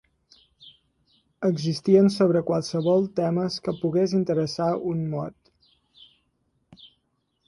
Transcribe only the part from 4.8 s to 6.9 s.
un mod.